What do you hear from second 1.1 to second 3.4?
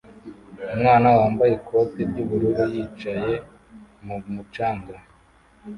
wambaye ikoti ry'ubururu yicaye